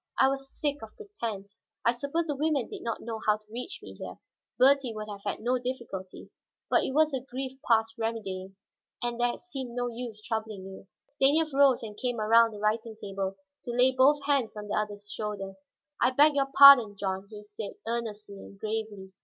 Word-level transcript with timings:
I 0.17 0.29
was 0.29 0.49
sick 0.49 0.77
of 0.81 0.95
pretense. 0.95 1.59
I 1.85 1.91
suppose 1.91 2.25
the 2.25 2.35
women 2.35 2.67
did 2.67 2.81
not 2.81 3.03
know 3.03 3.21
how 3.27 3.37
to 3.37 3.51
reach 3.51 3.81
me 3.83 3.93
here; 3.93 4.17
Bertie 4.57 4.95
would 4.95 5.07
have 5.07 5.21
had 5.23 5.41
no 5.41 5.59
difficulty. 5.59 6.31
But 6.71 6.83
it 6.83 6.93
was 6.95 7.13
a 7.13 7.21
grief 7.21 7.59
past 7.67 7.99
remedying, 7.99 8.55
and 9.03 9.19
there 9.19 9.37
seemed 9.37 9.75
no 9.75 9.89
use 9.91 10.19
troubling 10.19 10.65
you." 10.65 10.87
Stanief 11.07 11.53
rose 11.53 11.83
and 11.83 11.95
came 11.95 12.19
around 12.19 12.49
the 12.49 12.59
writing 12.59 12.95
table 12.99 13.35
to 13.63 13.71
lay 13.75 13.91
both 13.95 14.23
hands 14.25 14.57
on 14.57 14.69
the 14.69 14.75
other's 14.75 15.07
shoulders. 15.07 15.67
"I 16.01 16.09
beg 16.09 16.33
your 16.33 16.49
pardon, 16.51 16.95
John," 16.95 17.27
he 17.29 17.43
said 17.43 17.75
earnestly 17.85 18.39
and 18.39 18.57
gravely. 18.59 19.13